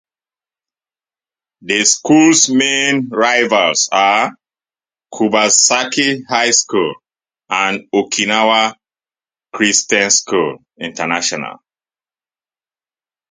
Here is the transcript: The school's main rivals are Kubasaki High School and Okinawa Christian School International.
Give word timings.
The 1.61 1.85
school's 1.85 2.49
main 2.49 3.07
rivals 3.09 3.87
are 3.91 4.31
Kubasaki 5.13 6.23
High 6.27 6.49
School 6.49 6.95
and 7.51 7.81
Okinawa 7.93 8.73
Christian 9.53 10.09
School 10.09 10.65
International. 10.79 11.59